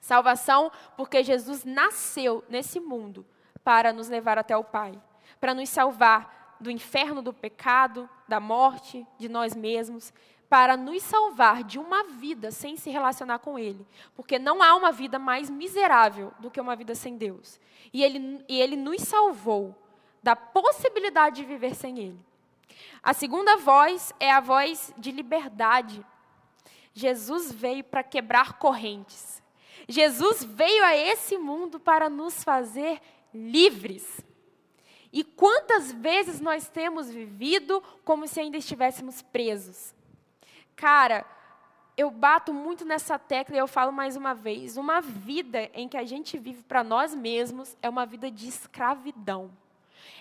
[0.00, 3.24] Salvação porque Jesus nasceu nesse mundo
[3.62, 4.92] para nos levar até o Pai,
[5.40, 10.12] para nos salvar do inferno do pecado, da morte, de nós mesmos
[10.52, 13.86] para nos salvar de uma vida sem se relacionar com Ele.
[14.14, 17.58] Porque não há uma vida mais miserável do que uma vida sem Deus.
[17.90, 19.74] E Ele, e ele nos salvou
[20.22, 22.20] da possibilidade de viver sem Ele.
[23.02, 26.04] A segunda voz é a voz de liberdade.
[26.92, 29.42] Jesus veio para quebrar correntes.
[29.88, 33.00] Jesus veio a esse mundo para nos fazer
[33.32, 34.20] livres.
[35.10, 39.94] E quantas vezes nós temos vivido como se ainda estivéssemos presos?
[40.76, 41.24] Cara,
[41.96, 45.96] eu bato muito nessa tecla e eu falo mais uma vez: uma vida em que
[45.96, 49.50] a gente vive para nós mesmos é uma vida de escravidão.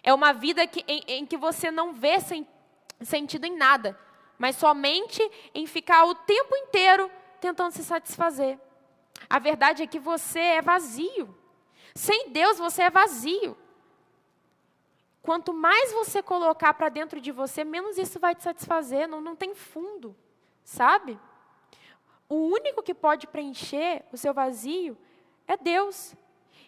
[0.04, 2.48] É uma vida que, em, em que você não vê sem,
[3.02, 3.98] sentido em nada,
[4.38, 5.22] mas somente
[5.54, 7.10] em ficar o tempo inteiro
[7.40, 8.60] tentando se satisfazer.
[9.30, 11.36] A verdade é que você é vazio.
[11.96, 13.58] Sem Deus você é vazio.
[15.22, 19.36] Quanto mais você colocar para dentro de você, menos isso vai te satisfazer, não, não
[19.36, 20.16] tem fundo
[20.64, 21.20] sabe?
[22.30, 24.98] O único que pode preencher o seu vazio
[25.48, 26.16] é Deus.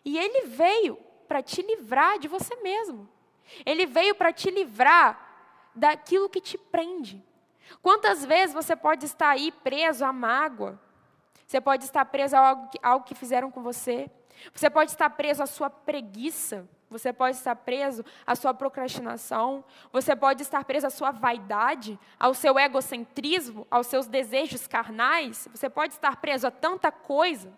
[0.04, 3.08] E Ele veio para te livrar de você mesmo.
[3.66, 7.24] Ele veio para te livrar daquilo que te prende.
[7.82, 10.80] Quantas vezes você pode estar aí preso à mágoa?
[11.48, 14.10] Você pode estar preso a algo que, algo que fizeram com você.
[14.54, 16.68] Você pode estar preso à sua preguiça.
[16.94, 22.34] Você pode estar preso à sua procrastinação, você pode estar preso à sua vaidade, ao
[22.34, 27.52] seu egocentrismo, aos seus desejos carnais, você pode estar preso a tanta coisa.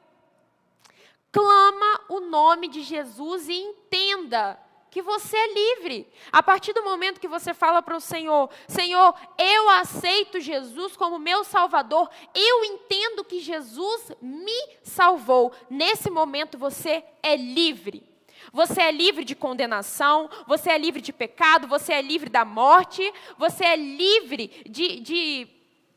[1.31, 4.57] Clama o nome de Jesus e entenda
[4.95, 6.09] que você é livre.
[6.31, 11.19] A partir do momento que você fala para o Senhor: Senhor, eu aceito Jesus como
[11.19, 15.51] meu Salvador, eu entendo que Jesus me salvou.
[15.69, 18.14] Nesse momento você é livre.
[18.51, 23.13] Você é livre de condenação, você é livre de pecado, você é livre da morte,
[23.37, 25.47] você é livre de, de,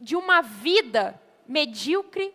[0.01, 2.35] de uma vida medíocre.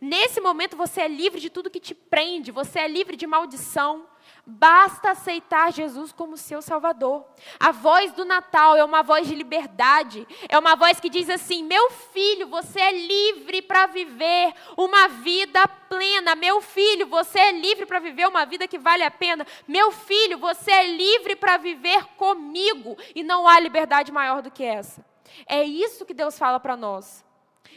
[0.00, 4.06] Nesse momento você é livre de tudo que te prende, você é livre de maldição,
[4.52, 7.24] Basta aceitar Jesus como seu Salvador.
[7.58, 11.62] A voz do Natal é uma voz de liberdade, é uma voz que diz assim:
[11.62, 16.34] Meu filho, você é livre para viver uma vida plena.
[16.34, 19.46] Meu filho, você é livre para viver uma vida que vale a pena.
[19.68, 22.96] Meu filho, você é livre para viver comigo.
[23.14, 25.04] E não há liberdade maior do que essa.
[25.46, 27.24] É isso que Deus fala para nós.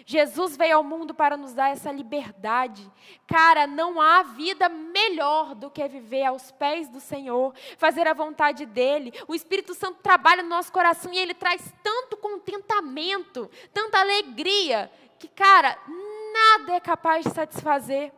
[0.06, 2.90] Jesus veio ao mundo para nos dar essa liberdade.
[3.28, 8.66] Cara, não há vida melhor do que viver aos pés do Senhor, fazer a vontade
[8.66, 9.14] dEle.
[9.28, 15.28] O Espírito Santo trabalha no nosso coração e ele traz tanto contentamento, tanta alegria, que,
[15.28, 15.78] cara,
[16.34, 18.12] nada é capaz de satisfazer.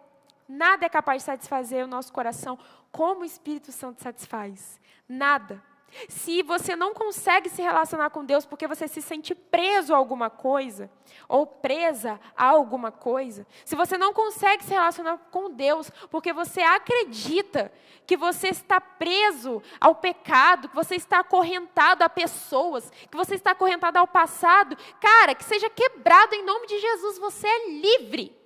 [0.48, 2.58] Nada é capaz de satisfazer o nosso coração
[2.92, 4.80] como o Espírito Santo satisfaz.
[5.10, 5.62] Nada.
[6.08, 10.30] Se você não consegue se relacionar com Deus porque você se sente preso a alguma
[10.30, 10.90] coisa,
[11.28, 16.62] ou presa a alguma coisa, se você não consegue se relacionar com Deus porque você
[16.62, 17.72] acredita
[18.06, 23.52] que você está preso ao pecado, que você está acorrentado a pessoas, que você está
[23.52, 28.45] acorrentado ao passado, cara, que seja quebrado em nome de Jesus, você é livre.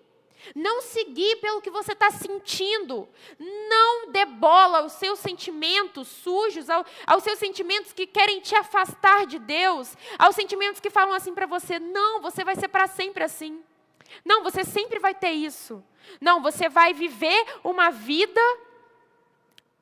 [0.56, 3.08] Não seguir pelo que você está sentindo.
[3.38, 9.40] Não debola aos seus sentimentos sujos, ao, aos seus sentimentos que querem te afastar de
[9.40, 13.64] Deus, aos sentimentos que falam assim para você: não, você vai ser para sempre assim.
[14.26, 15.84] Não, você sempre vai ter isso.
[16.20, 18.42] Não, você vai viver uma vida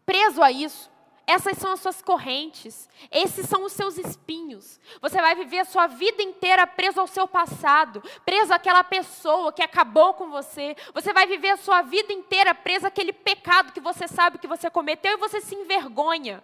[0.05, 0.89] preso a isso.
[1.27, 4.79] Essas são as suas correntes, esses são os seus espinhos.
[5.01, 9.61] Você vai viver a sua vida inteira preso ao seu passado, preso àquela pessoa que
[9.61, 10.73] acabou com você.
[10.93, 14.69] Você vai viver a sua vida inteira preso àquele pecado que você sabe que você
[14.69, 16.41] cometeu e você se envergonha.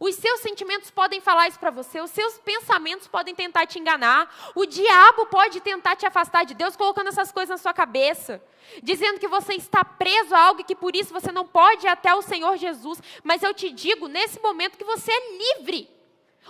[0.00, 4.52] Os seus sentimentos podem falar isso para você, os seus pensamentos podem tentar te enganar,
[4.54, 8.42] o diabo pode tentar te afastar de Deus colocando essas coisas na sua cabeça,
[8.82, 11.88] dizendo que você está preso a algo e que por isso você não pode ir
[11.88, 13.00] até o Senhor Jesus.
[13.22, 15.90] Mas eu te digo nesse momento que você é livre.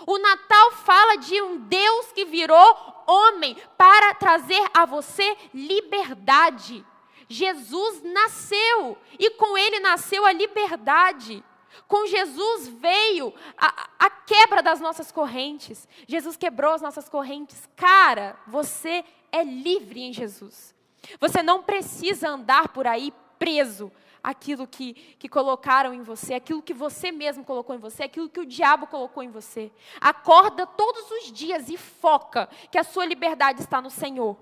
[0.07, 6.85] O Natal fala de um Deus que virou homem para trazer a você liberdade.
[7.29, 11.43] Jesus nasceu e com ele nasceu a liberdade.
[11.87, 15.89] Com Jesus veio a, a, quebra das nossas correntes.
[16.07, 17.69] Jesus quebrou as nossas correntes.
[17.77, 20.75] Cara, você é livre em Jesus.
[21.21, 26.73] Você não precisa andar por aí preso aquilo que, que colocaram em você, aquilo que
[26.73, 29.71] você mesmo colocou em você, aquilo que o diabo colocou em você.
[30.01, 34.37] Acorda todos os dias e foca que a sua liberdade está no Senhor.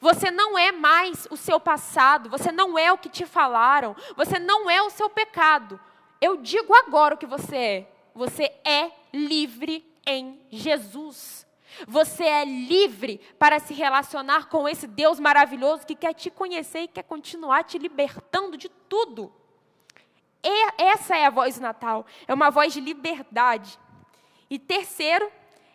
[0.00, 4.38] Você não é mais o seu passado, você não é o que te falaram, você
[4.38, 5.80] não é o seu pecado.
[6.20, 7.92] Eu digo agora o que você é.
[8.14, 11.46] Você é livre em Jesus.
[11.88, 16.88] Você é livre para se relacionar com esse Deus maravilhoso que quer te conhecer e
[16.88, 19.32] quer continuar te libertando de tudo.
[20.42, 22.06] E essa é a voz do Natal.
[22.28, 23.78] É uma voz de liberdade.
[24.48, 25.30] E terceiro,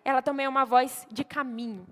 [0.06, 1.86] ela também é uma voz de caminho.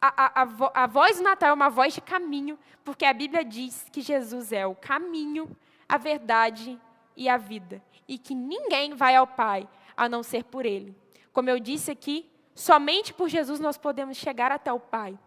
[0.00, 3.44] A, a, a, a voz do Natal é uma voz de caminho, porque a Bíblia
[3.44, 5.56] diz que Jesus é o caminho,
[5.88, 6.78] a verdade
[7.18, 10.96] e a vida, e que ninguém vai ao Pai a não ser por Ele.
[11.32, 15.18] Como eu disse aqui, somente por Jesus nós podemos chegar até o Pai.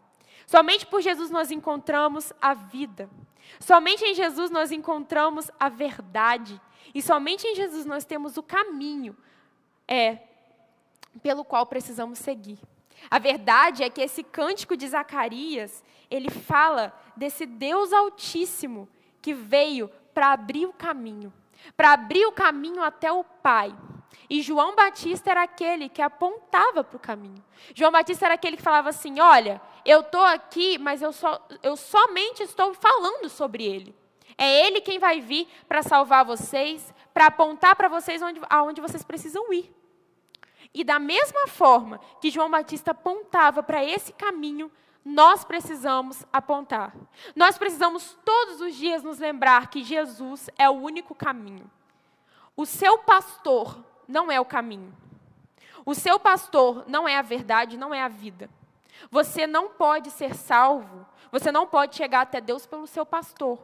[0.48, 3.10] Somente por Jesus nós encontramos a vida.
[3.60, 6.60] Somente em Jesus nós encontramos a verdade.
[6.96, 9.16] E somente em Jesus nós temos o caminho
[9.86, 10.20] é,
[11.22, 12.58] pelo qual precisamos seguir.
[13.10, 18.88] A verdade é que esse cântico de Zacarias, ele fala desse Deus Altíssimo
[19.22, 21.34] que veio para abrir o caminho
[21.76, 23.76] para abrir o caminho até o Pai.
[24.30, 27.44] E João Batista era aquele que apontava para o caminho.
[27.76, 31.76] João Batista era aquele que falava assim: Olha, eu estou aqui, mas eu, só, eu
[31.76, 33.96] somente estou falando sobre ele.
[34.38, 39.04] É ele quem vai vir para salvar vocês, para apontar para vocês onde, aonde vocês
[39.04, 39.74] precisam ir.
[40.74, 44.72] E da mesma forma que João Batista apontava para esse caminho,
[45.04, 46.96] nós precisamos apontar.
[47.36, 51.70] Nós precisamos todos os dias nos lembrar que Jesus é o único caminho.
[52.56, 54.96] O seu pastor não é o caminho.
[55.86, 58.50] O seu pastor não é a verdade, não é a vida.
[59.10, 63.58] Você não pode ser salvo, você não pode chegar até Deus pelo seu pastor.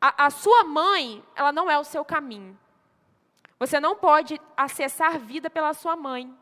[0.00, 2.58] A, a sua mãe, ela não é o seu caminho.
[3.58, 6.32] Você não pode acessar vida pela sua mãe.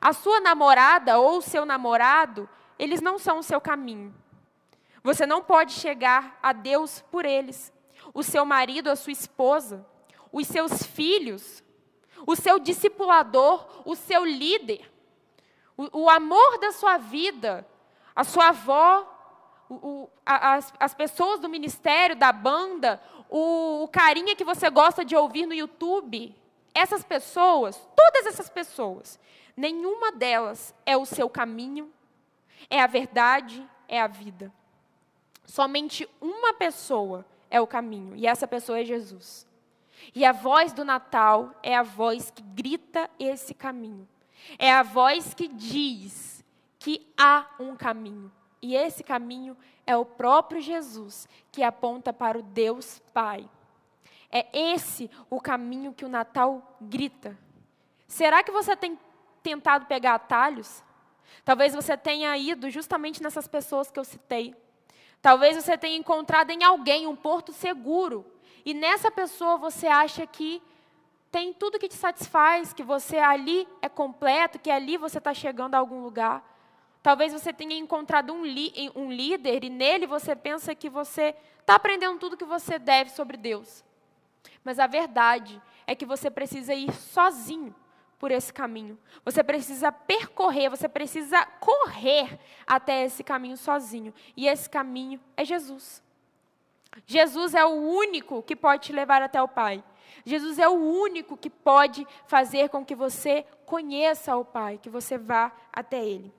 [0.00, 2.48] A sua namorada ou o seu namorado,
[2.82, 4.12] eles não são o seu caminho.
[5.04, 7.72] Você não pode chegar a Deus por eles.
[8.12, 9.86] O seu marido, a sua esposa,
[10.32, 11.62] os seus filhos,
[12.26, 14.92] o seu discipulador, o seu líder,
[15.76, 17.64] o, o amor da sua vida,
[18.16, 19.08] a sua avó,
[19.68, 25.04] o, o, as, as, pessoas do ministério, da banda, o, o carinha que você gosta
[25.04, 26.34] de ouvir no YouTube.
[26.74, 29.20] Essas pessoas, todas essas pessoas,
[29.56, 31.92] nenhuma delas é o seu caminho,
[32.68, 34.52] é a verdade, é a vida.
[35.44, 39.46] Somente uma pessoa é o caminho, e essa pessoa é Jesus.
[40.14, 44.08] E a voz do Natal é a voz que grita esse caminho.
[44.58, 46.44] É a voz que diz
[46.78, 48.32] que há um caminho.
[48.60, 53.48] E esse caminho é o próprio Jesus que aponta para o Deus Pai.
[54.30, 57.38] É esse o caminho que o Natal grita.
[58.06, 58.98] Será que você tem
[59.42, 60.82] tentado pegar atalhos?
[61.44, 64.54] Talvez você tenha ido justamente nessas pessoas que eu citei.
[65.20, 68.24] Talvez você tenha encontrado em alguém um porto seguro.
[68.64, 70.62] E nessa pessoa você acha que
[71.30, 75.74] tem tudo que te satisfaz, que você ali é completo, que ali você está chegando
[75.74, 76.44] a algum lugar.
[77.02, 78.42] Talvez você tenha encontrado um,
[78.94, 83.36] um líder e nele você pensa que você está aprendendo tudo que você deve sobre
[83.36, 83.84] Deus.
[84.62, 87.74] Mas a verdade é que você precisa ir sozinho
[88.22, 88.96] por esse caminho.
[89.24, 94.14] Você precisa percorrer, você precisa correr até esse caminho sozinho.
[94.36, 96.00] E esse caminho é Jesus.
[97.04, 99.82] Jesus é o único que pode te levar até o Pai.
[100.24, 105.18] Jesus é o único que pode fazer com que você conheça o Pai, que você
[105.18, 106.32] vá até Ele.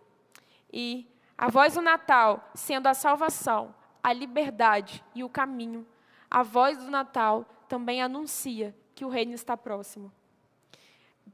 [0.71, 1.05] E
[1.37, 5.85] a voz do Natal, sendo a salvação, a liberdade e o caminho,
[6.31, 10.09] a voz do Natal também anuncia que o reino está próximo.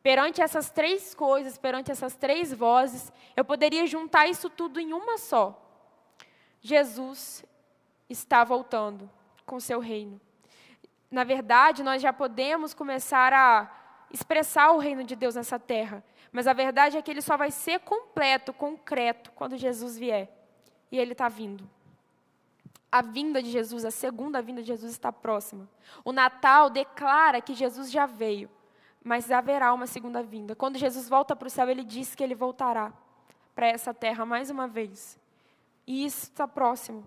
[0.02, 5.18] Perante essas três coisas, perante essas três vozes, eu poderia juntar isso tudo em uma
[5.18, 5.66] só.
[6.62, 7.44] Jesus
[8.10, 9.10] está voltando
[9.46, 10.20] com seu reino.
[11.10, 16.48] Na verdade, nós já podemos começar a expressar o reino de Deus nessa terra, mas
[16.48, 20.30] a verdade é que ele só vai ser completo, concreto, quando Jesus vier.
[20.92, 21.70] E ele está vindo.
[22.92, 25.70] A vinda de Jesus, a segunda vinda de Jesus está próxima.
[26.04, 28.50] O Natal declara que Jesus já veio,
[29.04, 30.56] mas haverá uma segunda vinda.
[30.56, 32.94] Quando Jesus volta para o céu, ele diz que ele voltará
[33.56, 35.20] para essa terra mais uma vez.
[35.88, 37.04] E isso está próximo.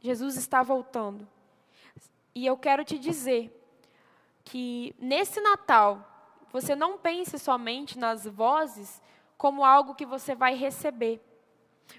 [0.00, 1.26] Jesus está voltando.
[2.34, 3.50] E eu quero te dizer
[4.44, 6.14] que nesse Natal,
[6.52, 9.00] você não pense somente nas vozes
[9.36, 11.20] como algo que você vai receber.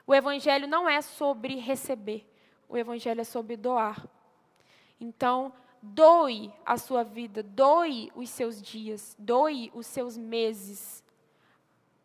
[0.05, 2.25] O Evangelho não é sobre receber,
[2.69, 4.07] o Evangelho é sobre doar.
[4.99, 5.51] Então,
[5.93, 11.03] doe a sua vida, doe os seus dias, doe os seus meses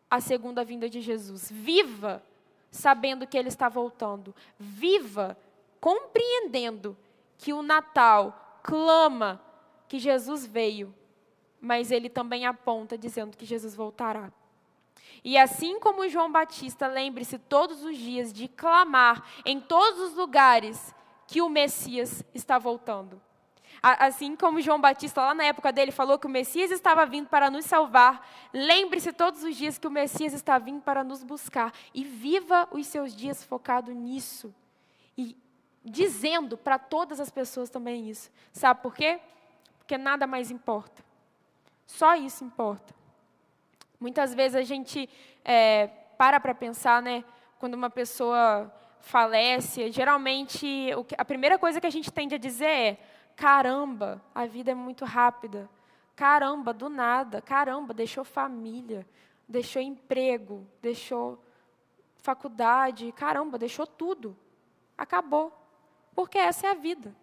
[0.09, 1.49] à segunda vinda de Jesus.
[1.51, 2.23] Viva
[2.69, 4.35] sabendo que Ele está voltando.
[4.59, 5.37] Viva
[5.79, 6.97] compreendendo
[7.37, 9.41] que o Natal clama
[9.87, 10.93] que Jesus veio,
[11.59, 14.31] mas ele também aponta dizendo que Jesus voltará.
[15.23, 20.93] E assim como João Batista, lembre-se todos os dias de clamar em todos os lugares
[21.27, 23.21] que o Messias está voltando.
[23.83, 27.49] Assim como João Batista, lá na época dele, falou que o Messias estava vindo para
[27.49, 31.73] nos salvar, lembre-se todos os dias que o Messias está vindo para nos buscar.
[31.93, 34.53] E viva os seus dias focado nisso.
[35.17, 35.35] E
[35.83, 38.29] dizendo para todas as pessoas também isso.
[38.53, 39.19] Sabe por quê?
[39.79, 41.03] Porque nada mais importa.
[41.87, 42.93] Só isso importa.
[43.99, 45.09] Muitas vezes a gente
[45.43, 47.23] é, para para pensar, né?
[47.59, 52.97] Quando uma pessoa falece, geralmente a primeira coisa que a gente tende a dizer é:
[53.35, 55.69] caramba, a vida é muito rápida.
[56.15, 57.41] Caramba, do nada.
[57.41, 59.07] Caramba, deixou família,
[59.47, 61.43] deixou emprego, deixou
[62.17, 63.11] faculdade.
[63.13, 64.37] Caramba, deixou tudo.
[64.97, 65.51] Acabou.
[66.13, 67.15] Porque essa é a vida.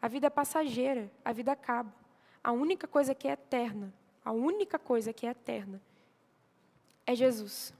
[0.00, 1.94] A vida é passageira, a vida acaba.
[2.42, 5.80] A única coisa que é eterna, a única coisa que é eterna
[7.06, 7.72] é Jesus.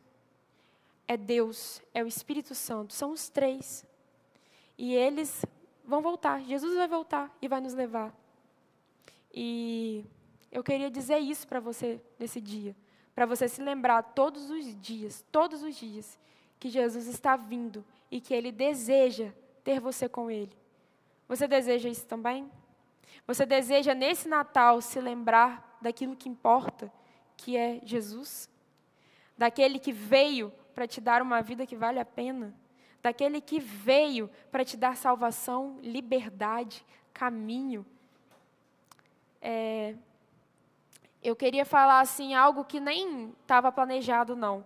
[1.08, 3.84] É Deus, é o Espírito Santo, são os três.
[4.78, 5.44] E eles
[5.84, 8.14] vão voltar, Jesus vai voltar e vai nos levar.
[9.32, 10.04] E
[10.50, 12.76] eu queria dizer isso para você nesse dia,
[13.14, 16.18] para você se lembrar todos os dias, todos os dias,
[16.58, 19.32] que Jesus está vindo e que ele deseja
[19.64, 20.52] ter você com Ele.
[21.28, 22.50] Você deseja isso também?
[23.26, 26.92] Você deseja nesse Natal se lembrar daquilo que importa,
[27.36, 28.50] que é Jesus?
[29.36, 32.54] Daquele que veio para te dar uma vida que vale a pena?
[33.02, 37.84] Daquele que veio para te dar salvação, liberdade, caminho?
[39.40, 39.96] É,
[41.22, 44.64] eu queria falar assim algo que nem estava planejado não,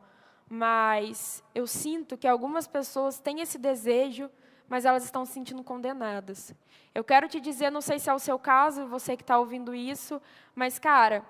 [0.49, 4.31] mas eu sinto que algumas pessoas têm esse desejo
[4.69, 6.55] mas elas estão se sentindo condenadas.
[6.95, 9.75] Eu quero te dizer, não sei se é o seu caso, você que está ouvindo
[9.75, 10.21] isso,
[10.55, 11.25] mas, cara,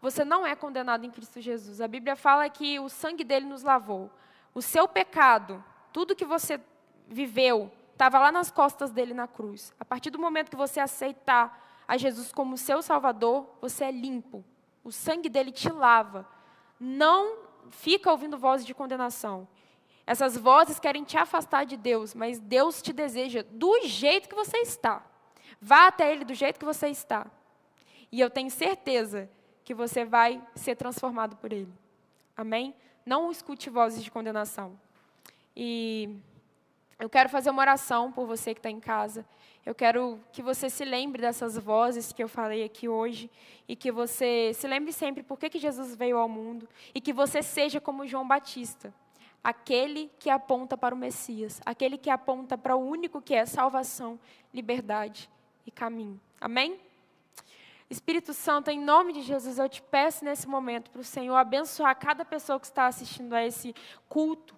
[0.00, 1.80] você não é condenado em Cristo Jesus.
[1.80, 4.10] A Bíblia fala que o sangue dele nos lavou.
[4.54, 5.62] O seu pecado,
[5.92, 6.60] tudo que você
[7.06, 9.72] viveu, estava lá nas costas dele na cruz.
[9.78, 14.44] A partir do momento que você aceitar a Jesus como seu Salvador, você é limpo.
[14.84, 16.28] O sangue dele te lava.
[16.78, 17.38] Não
[17.70, 19.48] fica ouvindo vozes de condenação.
[20.06, 24.58] Essas vozes querem te afastar de Deus, mas Deus te deseja do jeito que você
[24.58, 25.04] está.
[25.60, 27.26] Vá até Ele do jeito que você está.
[28.10, 29.28] E eu tenho certeza
[29.64, 31.72] que você vai ser transformado por Ele.
[32.36, 32.74] Amém?
[33.04, 34.78] Não escute vozes de condenação.
[35.60, 36.08] E
[37.00, 39.26] eu quero fazer uma oração por você que está em casa.
[39.66, 43.28] Eu quero que você se lembre dessas vozes que eu falei aqui hoje
[43.66, 47.12] e que você se lembre sempre por que, que Jesus veio ao mundo e que
[47.12, 48.94] você seja como João Batista
[49.42, 54.18] aquele que aponta para o Messias, aquele que aponta para o único que é salvação,
[54.52, 55.28] liberdade
[55.66, 56.20] e caminho.
[56.40, 56.78] Amém?
[57.90, 61.98] Espírito Santo, em nome de Jesus, eu te peço nesse momento para o Senhor abençoar
[61.98, 63.74] cada pessoa que está assistindo a esse
[64.08, 64.57] culto.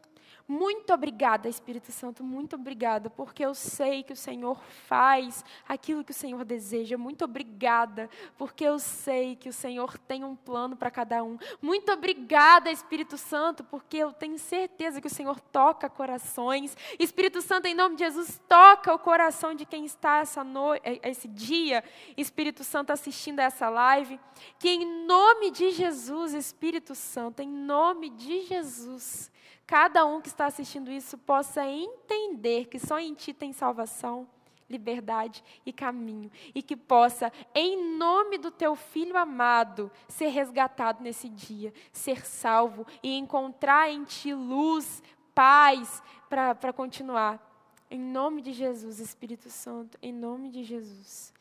[0.51, 6.11] Muito obrigada, Espírito Santo, muito obrigada, porque eu sei que o Senhor faz aquilo que
[6.11, 6.99] o Senhor deseja.
[6.99, 11.39] Muito obrigada, porque eu sei que o Senhor tem um plano para cada um.
[11.63, 16.77] Muito obrigada, Espírito Santo, porque eu tenho certeza que o Senhor toca corações.
[16.99, 20.75] Espírito Santo, em nome de Jesus, toca o coração de quem está essa no...
[20.75, 21.85] Eh, esse dia,
[22.17, 24.19] Espírito Santo, assistindo a essa live.
[24.59, 29.31] Que em nome de Jesus, Espírito Santo, em nome de Jesus,
[29.71, 34.27] cada um que está assistindo isso possa entender que só em Ti tem salvação,
[34.69, 36.29] liberdade e caminho.
[36.53, 42.85] E que possa, em nome do teu filho amado, ser resgatado nesse dia, ser salvo
[43.01, 45.01] e encontrar em ti luz,
[45.33, 47.41] paz para continuar.
[47.89, 51.33] Em nome de Jesus, Espírito Santo, em nome de Jesus.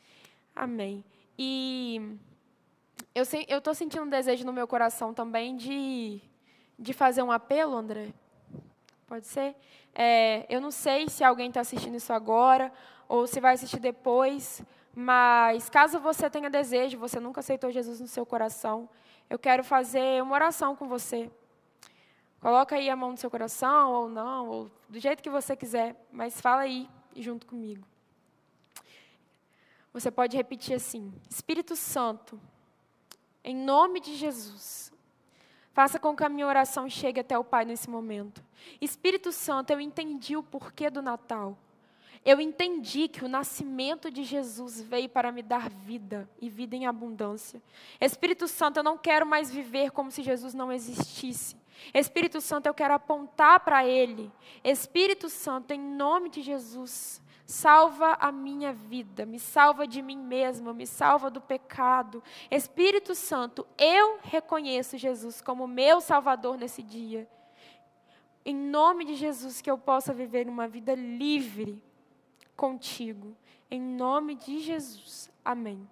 [0.54, 1.04] Amém.
[1.36, 2.16] E
[3.12, 3.24] eu
[3.58, 6.20] estou sentindo um desejo no meu coração também de,
[6.78, 8.14] de fazer um apelo, André.
[9.10, 9.56] Pode ser?
[9.92, 12.72] É, eu não sei se alguém está assistindo isso agora
[13.08, 14.62] ou se vai assistir depois,
[14.94, 18.88] mas caso você tenha desejo, você nunca aceitou Jesus no seu coração,
[19.28, 21.28] eu quero fazer uma oração com você.
[22.40, 25.96] Coloca aí a mão no seu coração ou não, ou do jeito que você quiser,
[26.12, 27.84] mas fala aí junto comigo.
[29.92, 32.40] Você pode repetir assim: Espírito Santo,
[33.42, 34.92] em nome de Jesus,
[35.72, 38.42] faça com que a minha oração chegue até o Pai nesse momento.
[38.80, 41.56] Espírito Santo, eu entendi o porquê do Natal.
[42.24, 46.86] Eu entendi que o nascimento de Jesus veio para me dar vida e vida em
[46.86, 47.62] abundância.
[47.98, 51.56] Espírito Santo, eu não quero mais viver como se Jesus não existisse.
[51.94, 54.30] Espírito Santo, eu quero apontar para Ele.
[54.62, 60.72] Espírito Santo, em nome de Jesus, salva a minha vida, me salva de mim mesma,
[60.72, 62.22] me salva do pecado.
[62.48, 67.28] Espírito Santo, eu reconheço Jesus como meu Salvador nesse dia.
[68.44, 71.82] Em nome de Jesus, que eu possa viver uma vida livre
[72.56, 73.36] contigo.
[73.68, 75.28] Em nome de Jesus.
[75.44, 75.88] Amém.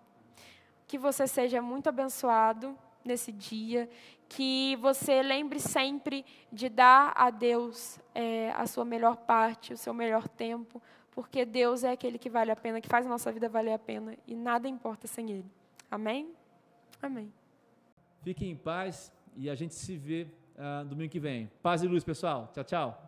[0.87, 3.91] Que você seja muito abençoado nesse dia.
[4.29, 9.93] Que você lembre sempre de dar a Deus é, a sua melhor parte, o seu
[9.93, 10.81] melhor tempo,
[11.19, 13.79] porque Deus é aquele que vale a pena, que faz a nossa vida valer a
[13.79, 15.51] pena e nada importa sem Ele.
[15.91, 16.33] Amém?
[17.03, 17.33] Amém.
[18.23, 21.51] Fiquem em paz e a gente se vê uh, domingo que vem.
[21.61, 22.53] Paz e luz, pessoal.
[22.55, 23.08] Tchau, tchau.